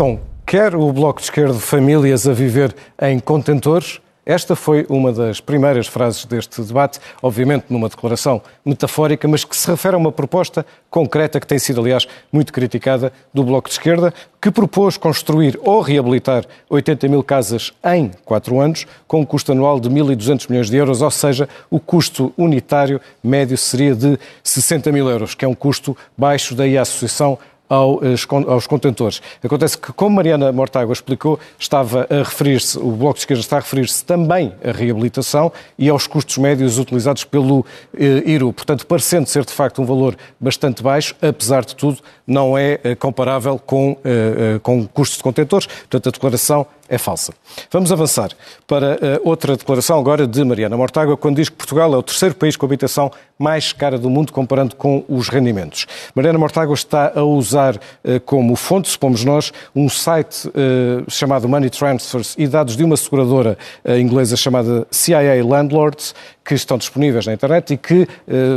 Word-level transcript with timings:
Bom, 0.00 0.18
quer 0.46 0.74
o 0.74 0.90
Bloco 0.94 1.20
de 1.20 1.26
Esquerda 1.26 1.52
famílias 1.52 2.26
a 2.26 2.32
viver 2.32 2.74
em 3.02 3.18
contentores? 3.18 4.00
Esta 4.24 4.56
foi 4.56 4.86
uma 4.88 5.12
das 5.12 5.42
primeiras 5.42 5.88
frases 5.88 6.24
deste 6.24 6.62
debate, 6.62 6.98
obviamente 7.22 7.66
numa 7.68 7.86
declaração 7.86 8.40
metafórica, 8.64 9.28
mas 9.28 9.44
que 9.44 9.54
se 9.54 9.70
refere 9.70 9.96
a 9.96 9.98
uma 9.98 10.10
proposta 10.10 10.64
concreta 10.88 11.38
que 11.38 11.46
tem 11.46 11.58
sido, 11.58 11.82
aliás, 11.82 12.08
muito 12.32 12.50
criticada 12.50 13.12
do 13.34 13.44
Bloco 13.44 13.68
de 13.68 13.74
Esquerda, 13.74 14.14
que 14.40 14.50
propôs 14.50 14.96
construir 14.96 15.60
ou 15.62 15.82
reabilitar 15.82 16.46
80 16.70 17.06
mil 17.06 17.22
casas 17.22 17.70
em 17.84 18.10
quatro 18.24 18.58
anos, 18.58 18.86
com 19.06 19.20
um 19.20 19.26
custo 19.26 19.52
anual 19.52 19.78
de 19.78 19.90
1.200 19.90 20.48
milhões 20.48 20.70
de 20.70 20.78
euros, 20.78 21.02
ou 21.02 21.10
seja, 21.10 21.46
o 21.68 21.78
custo 21.78 22.32
unitário 22.38 23.02
médio 23.22 23.58
seria 23.58 23.94
de 23.94 24.18
60 24.42 24.90
mil 24.92 25.10
euros, 25.10 25.34
que 25.34 25.44
é 25.44 25.48
um 25.48 25.54
custo 25.54 25.94
baixo, 26.16 26.54
daí 26.54 26.78
a 26.78 26.82
Associação 26.82 27.38
aos 27.70 28.66
contentores. 28.66 29.22
Acontece 29.42 29.78
que, 29.78 29.92
como 29.92 30.16
Mariana 30.16 30.50
Mortágua 30.50 30.92
explicou, 30.92 31.38
estava 31.56 32.06
a 32.10 32.16
referir-se, 32.16 32.76
o 32.76 32.90
Bloco 32.90 33.14
de 33.14 33.20
Esquerda 33.20 33.40
está 33.40 33.56
a 33.58 33.60
referir-se 33.60 34.04
também 34.04 34.52
à 34.64 34.72
reabilitação 34.72 35.52
e 35.78 35.88
aos 35.88 36.06
custos 36.08 36.36
médios 36.36 36.78
utilizados 36.78 37.22
pelo 37.22 37.64
eh, 37.96 38.22
IRU. 38.26 38.52
Portanto, 38.52 38.84
parecendo 38.86 39.28
ser 39.28 39.44
de 39.44 39.52
facto 39.52 39.80
um 39.80 39.86
valor 39.86 40.16
bastante 40.40 40.82
baixo, 40.82 41.14
apesar 41.22 41.64
de 41.64 41.76
tudo, 41.76 42.00
não 42.26 42.58
é 42.58 42.80
eh, 42.82 42.94
comparável 42.96 43.58
com, 43.58 43.96
eh, 44.04 44.58
com 44.62 44.86
custos 44.88 45.18
de 45.18 45.22
contentores. 45.22 45.66
Portanto, 45.66 46.08
a 46.08 46.12
declaração 46.12 46.66
é 46.90 46.98
falsa. 46.98 47.32
Vamos 47.70 47.92
avançar 47.92 48.32
para 48.66 48.96
uh, 48.96 48.98
outra 49.22 49.56
declaração 49.56 49.96
agora 49.96 50.26
de 50.26 50.42
Mariana 50.42 50.76
Mortágua, 50.76 51.16
quando 51.16 51.36
diz 51.36 51.48
que 51.48 51.54
Portugal 51.54 51.94
é 51.94 51.96
o 51.96 52.02
terceiro 52.02 52.34
país 52.34 52.56
com 52.56 52.66
habitação 52.66 53.12
mais 53.38 53.72
cara 53.72 53.96
do 53.96 54.10
mundo, 54.10 54.32
comparando 54.32 54.74
com 54.74 55.04
os 55.08 55.28
rendimentos. 55.28 55.86
Mariana 56.14 56.38
Mortágua 56.38 56.74
está 56.74 57.12
a 57.14 57.22
usar 57.22 57.76
uh, 57.76 58.20
como 58.26 58.56
fonte, 58.56 58.88
supomos 58.88 59.24
nós, 59.24 59.52
um 59.74 59.88
site 59.88 60.48
uh, 60.48 61.08
chamado 61.08 61.48
Money 61.48 61.70
Transfers 61.70 62.34
e 62.36 62.48
dados 62.48 62.76
de 62.76 62.82
uma 62.82 62.96
seguradora 62.96 63.56
inglesa 63.86 64.36
chamada 64.36 64.84
CIA 64.90 65.44
Landlords, 65.44 66.12
que 66.44 66.54
estão 66.54 66.76
disponíveis 66.76 67.26
na 67.26 67.32
internet 67.32 67.74
e 67.74 67.76
que 67.76 68.08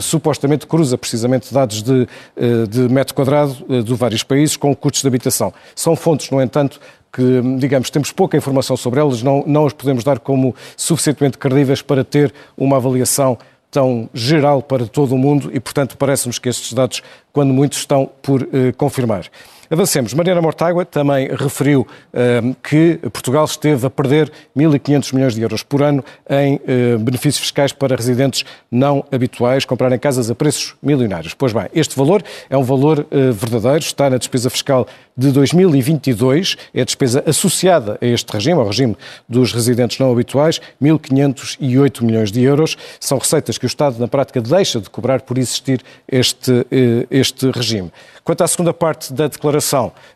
supostamente 0.02 0.66
cruza 0.66 0.98
precisamente 0.98 1.54
dados 1.54 1.84
de, 1.84 2.08
de 2.70 2.82
metro 2.90 3.14
quadrado 3.14 3.84
de 3.84 3.94
vários 3.94 4.24
países 4.24 4.58
com 4.58 4.76
custos 4.76 5.02
de 5.02 5.08
habitação. 5.08 5.54
São 5.76 5.96
fontes, 5.96 6.32
no 6.32 6.42
entanto, 6.42 6.80
que, 7.14 7.42
digamos, 7.60 7.92
temos 7.92 8.12
pouca 8.12 8.36
informação 8.36 8.76
sobre 8.76 9.00
elas, 9.00 9.22
não, 9.22 9.44
não 9.46 9.68
as 9.68 9.74
podemos 9.74 10.04
dar 10.04 10.18
como 10.18 10.56
suficientemente 10.76 11.38
credíveis 11.38 11.82
para 11.82 12.04
ter 12.04 12.34
uma 12.58 12.78
avaliação 12.78 13.38
tão 13.70 14.10
geral 14.14 14.62
para 14.62 14.86
todo 14.88 15.14
o 15.14 15.18
mundo 15.18 15.52
e, 15.54 15.60
portanto, 15.60 15.96
parece-nos 15.96 16.40
que 16.40 16.50
estes 16.50 16.74
dados, 16.74 17.02
quando 17.32 17.54
muitos, 17.54 17.80
estão 17.80 18.10
por 18.22 18.48
eh, 18.54 18.72
confirmar. 18.72 19.26
Avancemos. 19.74 20.14
Mariana 20.14 20.40
Mortágua 20.40 20.86
também 20.86 21.30
referiu 21.30 21.82
uh, 21.82 22.56
que 22.62 23.00
Portugal 23.12 23.44
esteve 23.44 23.88
a 23.88 23.90
perder 23.90 24.32
1.500 24.56 25.16
milhões 25.16 25.34
de 25.34 25.42
euros 25.42 25.64
por 25.64 25.82
ano 25.82 26.06
em 26.30 26.58
uh, 26.58 27.00
benefícios 27.00 27.40
fiscais 27.40 27.74
para 27.74 27.96
residentes 27.96 28.46
não 28.70 29.04
habituais 29.12 29.66
comprarem 29.66 29.98
casas 29.98 30.30
a 30.30 30.36
preços 30.36 30.76
milionários. 30.80 31.34
Pois 31.34 31.54
bem, 31.54 31.70
este 31.74 31.98
valor 31.98 32.22
é 32.52 32.56
um 32.56 32.62
valor 32.62 33.00
uh, 33.00 33.34
verdadeiro, 33.34 33.80
está 33.80 34.12
na 34.12 34.18
despesa 34.18 34.48
fiscal 34.48 34.86
de 35.18 35.32
2022, 35.32 36.56
é 36.72 36.82
a 36.82 36.86
despesa 36.86 37.24
associada 37.26 37.98
a 38.00 38.06
este 38.06 38.32
regime, 38.32 38.60
ao 38.60 38.68
regime 38.68 38.96
dos 39.28 39.54
residentes 39.54 39.98
não 39.98 40.12
habituais, 40.12 40.62
1.508 40.80 42.04
milhões 42.04 42.32
de 42.32 42.44
euros. 42.44 42.78
São 43.00 43.18
receitas 43.18 43.58
que 43.58 43.66
o 43.66 43.68
Estado, 43.68 44.00
na 44.00 44.08
prática, 44.08 44.40
deixa 44.40 44.80
de 44.80 44.90
cobrar 44.90 45.22
por 45.22 45.38
existir 45.38 45.82
este, 46.08 46.66
este 47.12 47.52
regime. 47.52 47.92
Quanto 48.24 48.44
à 48.44 48.48
segunda 48.48 48.74
parte 48.74 49.14
da 49.14 49.28
declaração, 49.28 49.63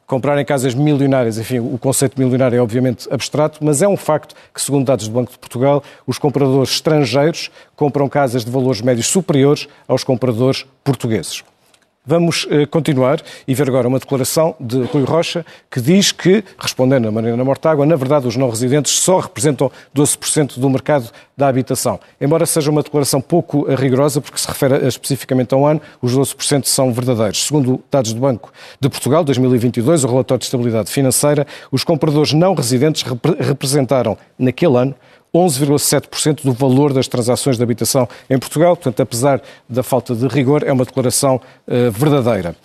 comprarem 0.05 0.45
casas 0.45 0.73
milionárias, 0.73 1.37
enfim, 1.37 1.59
o 1.59 1.77
conceito 1.77 2.19
milionário 2.19 2.57
é 2.57 2.61
obviamente 2.61 3.07
abstrato, 3.11 3.59
mas 3.61 3.81
é 3.81 3.87
um 3.87 3.97
facto 3.97 4.35
que, 4.53 4.61
segundo 4.61 4.85
dados 4.85 5.07
do 5.07 5.13
Banco 5.13 5.31
de 5.31 5.37
Portugal, 5.37 5.83
os 6.05 6.17
compradores 6.17 6.71
estrangeiros 6.71 7.49
compram 7.75 8.07
casas 8.07 8.45
de 8.45 8.51
valores 8.51 8.81
médios 8.81 9.07
superiores 9.07 9.67
aos 9.87 10.03
compradores 10.03 10.65
portugueses. 10.83 11.43
Vamos 12.09 12.47
eh, 12.49 12.65
continuar 12.65 13.21
e 13.45 13.53
ver 13.53 13.67
agora 13.67 13.85
uma 13.85 13.99
declaração 13.99 14.55
de 14.61 14.81
Rui 14.83 15.03
Rocha 15.03 15.45
que 15.69 15.81
diz 15.81 16.13
que, 16.13 16.41
respondendo 16.57 17.05
a 17.05 17.11
Mariana 17.11 17.43
Mortágua, 17.43 17.85
na 17.85 17.97
verdade 17.97 18.25
os 18.25 18.37
não 18.37 18.49
residentes 18.49 18.93
só 18.93 19.19
representam 19.19 19.69
12% 19.93 20.57
do 20.57 20.69
mercado 20.69 21.11
da 21.35 21.49
habitação. 21.49 21.99
Embora 22.21 22.45
seja 22.45 22.71
uma 22.71 22.81
declaração 22.81 23.19
pouco 23.19 23.69
rigorosa, 23.75 24.21
porque 24.21 24.39
se 24.39 24.47
refere 24.47 24.87
especificamente 24.87 25.53
a 25.53 25.57
um 25.57 25.65
ano, 25.65 25.81
os 26.01 26.15
12% 26.15 26.63
são 26.63 26.93
verdadeiros. 26.93 27.45
Segundo 27.45 27.83
dados 27.91 28.13
do 28.13 28.21
Banco 28.21 28.53
de 28.79 28.87
Portugal, 28.87 29.25
2022, 29.25 30.05
o 30.05 30.07
relatório 30.07 30.39
de 30.39 30.45
estabilidade 30.45 30.89
financeira, 30.89 31.45
os 31.69 31.83
compradores 31.83 32.31
não 32.31 32.53
residentes 32.53 33.03
representaram, 33.37 34.17
naquele 34.39 34.77
ano, 34.77 34.95
11,7% 35.37 36.43
do 36.43 36.53
valor 36.53 36.93
das 36.93 37.07
transações 37.07 37.57
de 37.57 37.63
habitação 37.63 38.07
em 38.29 38.37
Portugal. 38.37 38.75
Portanto, 38.75 39.01
apesar 39.01 39.41
da 39.67 39.83
falta 39.83 40.15
de 40.15 40.27
rigor, 40.27 40.63
é 40.63 40.71
uma 40.71 40.85
declaração 40.85 41.35
uh, 41.67 41.91
verdadeira. 41.91 42.55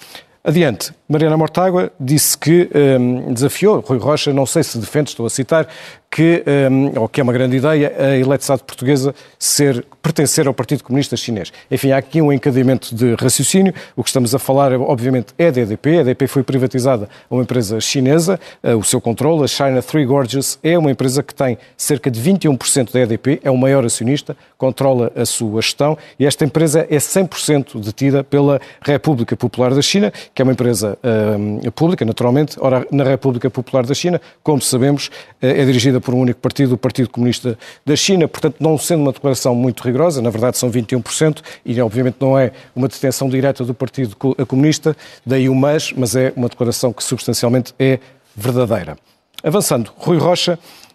Adiante, 0.45 0.93
Mariana 1.13 1.37
Mortágua 1.37 1.93
disse 2.01 2.39
que 2.39 2.71
um, 2.75 3.29
ehm, 3.29 3.35
desafiou 3.35 3.81
Rui 3.81 3.99
Rocha, 3.99 4.33
não 4.33 4.47
sei 4.47 4.63
se 4.63 4.79
defende, 4.79 5.11
estou 5.11 5.27
a 5.27 5.31
citar, 5.31 5.69
que, 6.13 6.45
um, 6.71 7.01
ou 7.01 7.09
que 7.09 7.21
é 7.21 7.25
uma 7.25 7.33
grande 7.33 7.57
ideia, 7.57 7.95
a 7.99 8.17
eletricidade 8.19 8.63
portuguesa 8.65 9.15
ser, 9.39 9.83
pertencer 10.03 10.47
ao 10.47 10.53
Partido 10.53 10.85
Comunista 10.85 11.17
Chinês. 11.17 11.51
Enfim, 11.71 11.91
há 11.91 11.97
aqui 11.97 12.21
um 12.21 12.31
encadeamento 12.31 12.95
de 12.95 13.15
raciocínio. 13.15 13.73
O 13.97 14.03
que 14.03 14.11
estamos 14.11 14.35
a 14.35 14.39
falar, 14.39 14.73
obviamente, 14.75 15.33
é 15.39 15.51
da 15.51 15.63
EDP. 15.63 15.89
A 15.89 16.01
EDP 16.03 16.27
foi 16.27 16.43
privatizada 16.43 17.09
a 17.31 17.35
uma 17.35 17.43
empresa 17.43 17.81
chinesa. 17.81 18.39
Uh, 18.63 18.77
o 18.77 18.85
seu 18.85 19.01
controle, 19.01 19.43
a 19.43 19.49
China 19.49 19.83
Three 19.83 20.05
Gorges, 20.05 20.59
é 20.63 20.77
uma 20.77 20.91
empresa 20.91 21.23
que 21.23 21.35
tem 21.35 21.57
cerca 21.79 22.11
de 22.11 22.21
21% 22.21 22.93
da 22.93 23.01
EDP, 23.01 23.41
é 23.43 23.51
o 23.51 23.57
maior 23.57 23.83
acionista, 23.83 24.37
controla 24.59 25.11
a 25.17 25.25
sua 25.25 25.63
gestão 25.63 25.97
e 26.19 26.27
esta 26.27 26.45
empresa 26.45 26.87
é 26.91 26.99
100% 26.99 27.81
detida 27.81 28.23
pela 28.23 28.61
República 28.83 29.35
Popular 29.35 29.75
da 29.75 29.81
China, 29.81 30.13
que 30.35 30.43
é 30.43 30.45
uma 30.45 30.53
empresa 30.53 30.99
uh, 31.03 31.73
pública, 31.73 32.05
naturalmente. 32.05 32.57
Ora, 32.61 32.87
na 32.91 33.05
República 33.05 33.51
Popular 33.51 33.85
da 33.85 33.95
China, 33.95 34.21
como 34.43 34.61
sabemos, 34.61 35.09
uh, 35.09 35.47
é 35.47 35.65
dirigida 35.65 36.01
por 36.01 36.15
um 36.15 36.21
único 36.21 36.41
partido, 36.41 36.75
o 36.75 36.79
Partido 36.79 37.09
Comunista 37.11 37.59
da 37.85 37.97
China, 37.97 38.29
portanto, 38.29 38.57
não 38.61 38.79
sendo 38.79 39.03
uma 39.03 39.13
declaração 39.13 39.55
muito 39.55 39.83
rigorosa, 39.83 40.23
na 40.23 40.31
verdade 40.31 40.59
são 40.59 40.71
21%, 40.71 41.43
e 41.65 41.81
obviamente 41.81 42.17
não 42.21 42.39
é 42.39 42.53
uma 42.75 42.89
detenção 42.89 43.29
direta 43.29 43.65
do 43.65 43.75
Partido 43.75 44.17
Comunista, 44.47 44.97
daí 45.25 45.49
o 45.49 45.55
mas, 45.55 45.93
mas 45.93 46.17
é 46.17 46.33
uma 46.37 46.49
declaração 46.49 46.93
que 46.93 47.03
substancialmente 47.03 47.75
é 47.79 47.99
verdadeira. 48.37 48.97
Avançando, 49.43 49.93
Rui 49.97 50.19
Rocha 50.19 50.53
eh, 50.53 50.57
eh, 50.57 50.92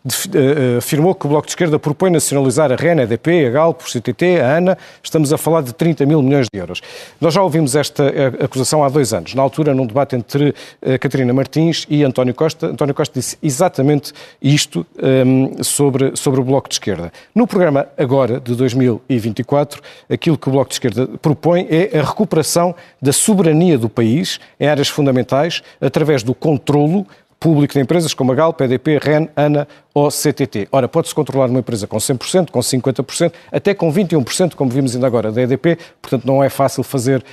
afirmou 0.77 1.13
que 1.15 1.25
o 1.25 1.29
Bloco 1.29 1.45
de 1.45 1.51
Esquerda 1.51 1.77
propõe 1.79 2.09
nacionalizar 2.09 2.71
a 2.71 2.75
REN, 2.75 2.99
a 2.99 3.03
EDP, 3.03 3.47
a 3.47 3.49
Galp, 3.49 3.81
o 3.81 3.85
CTT, 3.85 4.39
a 4.39 4.57
ANA. 4.57 4.77
Estamos 5.03 5.31
a 5.33 5.37
falar 5.37 5.61
de 5.61 5.73
30 5.73 6.05
mil 6.05 6.21
milhões 6.21 6.47
de 6.51 6.59
euros. 6.59 6.81
Nós 7.19 7.33
já 7.33 7.41
ouvimos 7.41 7.75
esta 7.75 8.03
eh, 8.03 8.43
acusação 8.43 8.83
há 8.83 8.89
dois 8.89 9.13
anos, 9.13 9.33
na 9.33 9.41
altura 9.41 9.73
num 9.73 9.85
debate 9.85 10.15
entre 10.15 10.53
Catarina 10.99 11.33
Martins 11.33 11.85
e 11.89 12.03
António 12.03 12.33
Costa. 12.33 12.67
António 12.67 12.93
Costa 12.93 13.19
disse 13.19 13.37
exatamente 13.41 14.13
isto 14.41 14.85
um, 15.01 15.45
ehm, 15.57 15.63
sobre, 15.63 16.15
sobre 16.15 16.39
o 16.39 16.43
Bloco 16.43 16.69
de 16.69 16.75
Esquerda. 16.75 17.11
No 17.33 17.47
programa 17.47 17.87
agora, 17.97 18.39
de 18.39 18.55
2024, 18.55 19.81
aquilo 20.09 20.37
que 20.37 20.47
o 20.47 20.51
Bloco 20.51 20.69
de 20.69 20.75
Esquerda 20.75 21.07
propõe 21.21 21.67
é 21.69 21.99
a 21.99 22.03
recuperação 22.03 22.75
da 23.01 23.11
soberania 23.11 23.77
do 23.77 23.89
país 23.89 24.39
em 24.59 24.67
áreas 24.67 24.87
fundamentais 24.87 25.61
através 25.81 26.23
do 26.23 26.33
controlo 26.33 27.05
público 27.39 27.73
de 27.73 27.79
empresas 27.79 28.13
como 28.13 28.31
a 28.31 28.35
Galp, 28.35 28.59
EDP, 28.61 28.97
REN, 28.97 29.29
ANA 29.35 29.67
ou 29.97 30.11
CTT. 30.11 30.67
Ora, 30.71 30.87
pode-se 30.87 31.15
controlar 31.15 31.49
uma 31.49 31.57
empresa 31.57 31.87
com 31.87 31.97
100%, 31.97 32.51
com 32.51 32.59
50%, 32.59 33.33
até 33.51 33.73
com 33.73 33.91
21%, 33.91 34.53
como 34.53 34.69
vimos 34.69 34.93
ainda 34.93 35.07
agora 35.07 35.31
da 35.31 35.41
EDP, 35.41 35.75
portanto 35.99 36.23
não 36.23 36.43
é 36.43 36.49
fácil 36.49 36.83
fazer 36.83 37.19
uh, 37.19 37.23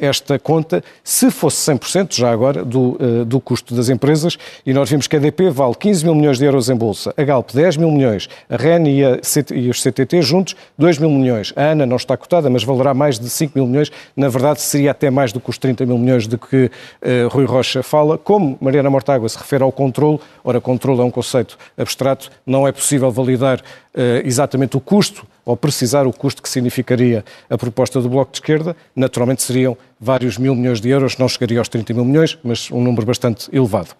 esta 0.00 0.38
conta. 0.38 0.80
Se 1.02 1.28
fosse 1.32 1.72
100%, 1.72 2.14
já 2.14 2.30
agora, 2.30 2.64
do, 2.64 2.96
uh, 3.00 3.24
do 3.24 3.40
custo 3.40 3.74
das 3.74 3.88
empresas, 3.88 4.38
e 4.64 4.72
nós 4.72 4.88
vimos 4.88 5.08
que 5.08 5.16
a 5.16 5.18
EDP 5.18 5.50
vale 5.50 5.74
15 5.74 6.04
mil 6.04 6.14
milhões 6.14 6.38
de 6.38 6.44
euros 6.44 6.70
em 6.70 6.76
bolsa, 6.76 7.12
a 7.16 7.22
Galp 7.24 7.50
10 7.52 7.78
mil 7.78 7.90
milhões, 7.90 8.28
a 8.48 8.54
REN 8.54 8.86
e, 8.86 9.04
a 9.04 9.16
CT, 9.16 9.52
e 9.52 9.68
os 9.68 9.82
CTT 9.82 10.22
juntos 10.22 10.54
2 10.78 10.98
mil 10.98 11.10
milhões. 11.10 11.52
A 11.56 11.72
ANA 11.72 11.84
não 11.84 11.96
está 11.96 12.16
cotada, 12.16 12.48
mas 12.48 12.62
valerá 12.62 12.94
mais 12.94 13.18
de 13.18 13.28
5 13.28 13.58
mil 13.58 13.66
milhões. 13.66 13.90
Na 14.16 14.28
verdade, 14.28 14.60
seria 14.60 14.92
até 14.92 15.10
mais 15.10 15.32
do 15.32 15.40
que 15.40 15.50
os 15.50 15.58
30 15.58 15.84
mil 15.84 15.98
milhões 15.98 16.28
de 16.28 16.38
que 16.38 16.66
uh, 16.66 17.28
Rui 17.28 17.44
Rocha 17.44 17.82
fala. 17.82 18.16
Como 18.16 18.56
Mariana 18.60 18.88
Mortágua 18.88 19.28
se 19.28 19.36
refere 19.36 19.64
ao 19.64 19.72
controle, 19.72 20.20
ora, 20.44 20.60
controle 20.60 21.00
é 21.00 21.04
um 21.04 21.10
conceito 21.10 21.58
abstrato, 21.76 22.03
abstrato, 22.04 22.30
não 22.46 22.66
é 22.68 22.72
possível 22.72 23.10
validar 23.10 23.60
uh, 23.60 24.00
exatamente 24.24 24.76
o 24.76 24.80
custo 24.80 25.26
ou 25.44 25.56
precisar 25.56 26.06
o 26.06 26.12
custo 26.12 26.42
que 26.42 26.48
significaria 26.48 27.24
a 27.48 27.58
proposta 27.58 28.00
do 28.00 28.08
Bloco 28.08 28.32
de 28.32 28.38
Esquerda. 28.38 28.76
Naturalmente 28.94 29.42
seriam 29.42 29.76
vários 30.00 30.38
mil 30.38 30.54
milhões 30.54 30.80
de 30.80 30.88
euros, 30.88 31.18
não 31.18 31.28
chegaria 31.28 31.58
aos 31.58 31.68
30 31.68 31.92
mil 31.94 32.04
milhões, 32.04 32.38
mas 32.42 32.70
um 32.70 32.82
número 32.82 33.06
bastante 33.06 33.48
elevado. 33.54 33.90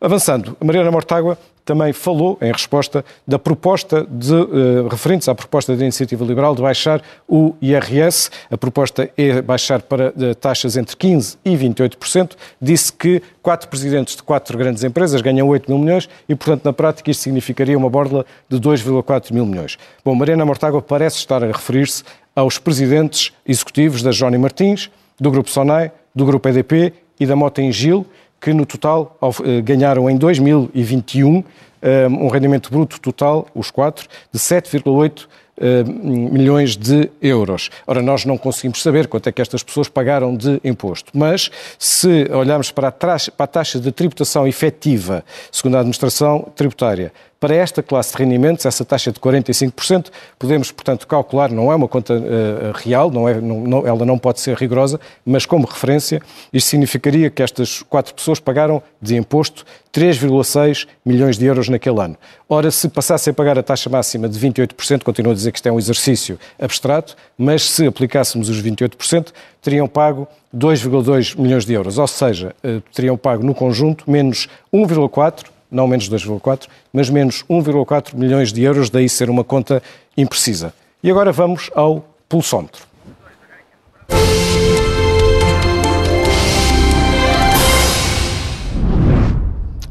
Avançando, 0.00 0.56
Mariana 0.62 0.90
Mortágua 0.90 1.38
também 1.66 1.92
falou, 1.92 2.38
em 2.40 2.52
resposta, 2.52 3.04
da 3.26 3.38
proposta 3.38 4.06
de, 4.08 4.32
uh, 4.32 4.86
referentes 4.88 5.28
à 5.28 5.34
proposta 5.34 5.76
da 5.76 5.82
Iniciativa 5.82 6.24
Liberal 6.24 6.54
de 6.54 6.62
baixar 6.62 7.02
o 7.28 7.54
IRS. 7.60 8.30
A 8.48 8.56
proposta 8.56 9.10
é 9.16 9.42
baixar 9.42 9.82
para 9.82 10.10
uh, 10.16 10.34
taxas 10.36 10.76
entre 10.76 10.96
15% 10.96 11.36
e 11.44 11.56
28%. 11.56 12.36
Disse 12.62 12.92
que 12.92 13.20
quatro 13.42 13.68
presidentes 13.68 14.14
de 14.14 14.22
quatro 14.22 14.56
grandes 14.56 14.84
empresas 14.84 15.20
ganham 15.20 15.48
8 15.48 15.68
mil 15.68 15.78
milhões 15.78 16.08
e, 16.28 16.36
portanto, 16.36 16.64
na 16.64 16.72
prática, 16.72 17.10
isto 17.10 17.24
significaria 17.24 17.76
uma 17.76 17.90
borla 17.90 18.24
de 18.48 18.60
2,4 18.60 19.32
mil 19.32 19.44
milhões. 19.44 19.76
Bom, 20.04 20.14
Mariana 20.14 20.44
Mortágua 20.44 20.80
parece 20.80 21.16
estar 21.16 21.42
a 21.42 21.48
referir-se 21.48 22.04
aos 22.34 22.58
presidentes 22.58 23.32
executivos 23.44 24.04
da 24.04 24.12
Jónia 24.12 24.38
Martins, 24.38 24.88
do 25.18 25.32
Grupo 25.32 25.50
Sonai, 25.50 25.90
do 26.14 26.24
Grupo 26.24 26.48
EDP 26.48 26.92
e 27.18 27.26
da 27.26 27.34
Mota 27.34 27.60
Gil, 27.72 28.06
que 28.46 28.54
no 28.54 28.64
total 28.64 29.18
eh, 29.44 29.60
ganharam 29.60 30.08
em 30.08 30.16
2021 30.16 31.42
eh, 31.82 32.06
um 32.06 32.28
rendimento 32.28 32.70
bruto 32.70 33.00
total, 33.00 33.48
os 33.52 33.72
quatro, 33.72 34.06
de 34.32 34.38
7,8 34.38 35.26
eh, 35.58 35.82
milhões 35.82 36.76
de 36.76 37.10
euros. 37.20 37.70
Ora, 37.88 38.00
nós 38.00 38.24
não 38.24 38.38
conseguimos 38.38 38.80
saber 38.80 39.08
quanto 39.08 39.28
é 39.28 39.32
que 39.32 39.42
estas 39.42 39.64
pessoas 39.64 39.88
pagaram 39.88 40.36
de 40.36 40.60
imposto, 40.62 41.10
mas 41.12 41.50
se 41.76 42.28
olharmos 42.30 42.70
para 42.70 42.86
a 42.86 42.92
taxa, 42.92 43.32
para 43.32 43.42
a 43.42 43.48
taxa 43.48 43.80
de 43.80 43.90
tributação 43.90 44.46
efetiva, 44.46 45.24
segundo 45.50 45.74
a 45.74 45.80
administração 45.80 46.46
tributária, 46.54 47.12
para 47.38 47.54
esta 47.54 47.82
classe 47.82 48.12
de 48.12 48.22
rendimentos, 48.22 48.64
essa 48.64 48.84
taxa 48.84 49.12
de 49.12 49.20
45%, 49.20 50.06
podemos, 50.38 50.72
portanto, 50.72 51.06
calcular, 51.06 51.50
não 51.50 51.70
é 51.70 51.74
uma 51.74 51.88
conta 51.88 52.14
uh, 52.14 52.72
real, 52.74 53.10
não 53.10 53.28
é, 53.28 53.40
não, 53.40 53.60
não, 53.60 53.86
ela 53.86 54.04
não 54.06 54.18
pode 54.18 54.40
ser 54.40 54.56
rigorosa, 54.56 54.98
mas 55.24 55.44
como 55.44 55.66
referência, 55.66 56.22
isto 56.52 56.70
significaria 56.70 57.28
que 57.28 57.42
estas 57.42 57.82
quatro 57.82 58.14
pessoas 58.14 58.40
pagaram 58.40 58.82
de 59.00 59.16
imposto 59.16 59.64
3,6 59.92 60.86
milhões 61.04 61.38
de 61.38 61.46
euros 61.46 61.68
naquele 61.68 62.00
ano. 62.00 62.16
Ora, 62.48 62.70
se 62.70 62.88
passassem 62.88 63.30
a 63.30 63.34
pagar 63.34 63.58
a 63.58 63.62
taxa 63.62 63.88
máxima 63.90 64.28
de 64.28 64.38
28%, 64.38 65.02
continuo 65.02 65.32
a 65.32 65.34
dizer 65.34 65.52
que 65.52 65.58
isto 65.58 65.66
é 65.66 65.72
um 65.72 65.78
exercício 65.78 66.38
abstrato, 66.58 67.16
mas 67.36 67.68
se 67.70 67.86
aplicássemos 67.86 68.48
os 68.48 68.62
28%, 68.62 69.28
teriam 69.60 69.86
pago 69.86 70.26
2,2 70.54 71.38
milhões 71.38 71.66
de 71.66 71.74
euros, 71.74 71.98
ou 71.98 72.06
seja, 72.06 72.54
uh, 72.64 72.80
teriam 72.94 73.16
pago 73.16 73.44
no 73.44 73.54
conjunto 73.54 74.10
menos 74.10 74.48
1,4 74.72 75.55
não 75.76 75.86
menos 75.86 76.08
2,4, 76.08 76.66
mas 76.92 77.10
menos 77.10 77.44
1,4 77.44 78.14
milhões 78.14 78.52
de 78.52 78.62
euros, 78.62 78.88
daí 78.88 79.08
ser 79.08 79.28
uma 79.28 79.44
conta 79.44 79.82
imprecisa. 80.16 80.72
E 81.02 81.10
agora 81.10 81.30
vamos 81.30 81.70
ao 81.74 82.02
pulsómetro. 82.28 82.85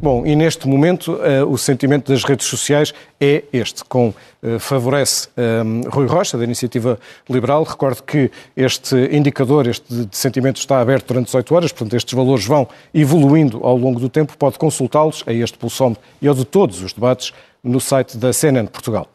Bom, 0.05 0.23
e 0.23 0.35
neste 0.35 0.67
momento 0.67 1.13
uh, 1.13 1.51
o 1.51 1.57
sentimento 1.57 2.13
das 2.13 2.23
redes 2.23 2.45
sociais 2.45 2.93
é 3.19 3.43
este, 3.51 3.83
com 3.83 4.09
uh, 4.09 4.59
favorece 4.59 5.29
um, 5.35 5.81
eh, 5.81 5.89
Rui 5.89 6.05
Rocha, 6.05 6.37
da 6.37 6.43
Iniciativa 6.43 6.99
Liberal. 7.27 7.63
Recordo 7.63 8.03
que 8.03 8.29
este 8.55 8.95
indicador, 9.11 9.65
este 9.65 10.05
de 10.05 10.15
sentimento 10.15 10.57
está 10.57 10.79
aberto 10.79 11.07
durante 11.07 11.25
18 11.25 11.55
horas, 11.55 11.71
portanto 11.71 11.95
estes 11.95 12.13
valores 12.13 12.45
vão 12.45 12.67
evoluindo 12.93 13.61
ao 13.63 13.75
longo 13.75 13.99
do 13.99 14.07
tempo. 14.07 14.37
Pode 14.37 14.59
consultá-los 14.59 15.23
a 15.25 15.33
este 15.33 15.57
pulsómetro 15.57 16.03
e 16.21 16.27
ao 16.27 16.35
de 16.35 16.45
todos 16.45 16.83
os 16.83 16.93
debates 16.93 17.33
no 17.63 17.81
site 17.81 18.15
da 18.15 18.31
CNN 18.31 18.67
Portugal. 18.67 19.09